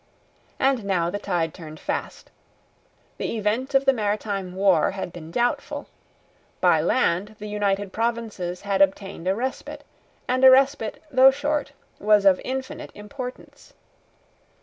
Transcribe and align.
And 0.59 0.83
now 0.83 1.11
the 1.11 1.19
tide 1.19 1.53
turned 1.53 1.79
fast. 1.79 2.31
The 3.19 3.37
event 3.37 3.75
of 3.75 3.85
the 3.85 3.93
maritime 3.93 4.55
war 4.55 4.89
had 4.89 5.13
been 5.13 5.29
doubtful; 5.29 5.85
by 6.59 6.81
land 6.81 7.35
the 7.37 7.45
United 7.47 7.93
Provinces 7.93 8.61
had 8.61 8.81
obtained 8.81 9.27
a 9.27 9.35
respite; 9.35 9.83
and 10.27 10.43
a 10.43 10.49
respite, 10.49 11.03
though 11.11 11.29
short, 11.29 11.73
was 11.99 12.25
of 12.25 12.41
infinite 12.43 12.89
importance. 12.95 13.73